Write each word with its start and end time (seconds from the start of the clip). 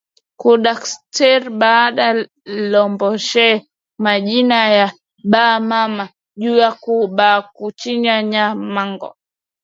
Ku 0.39 0.49
cadastre 0.63 1.31
bana 1.59 2.05
lombbesha 2.71 3.47
ma 4.03 4.13
jina 4.27 4.59
ya 4.77 4.87
ba 5.31 5.43
mama 5.69 6.03
njuya 6.37 6.69
ku 6.83 6.95
ba 7.17 7.29
kachiya 7.55 8.15
ma 8.31 8.47
pango 8.75 9.09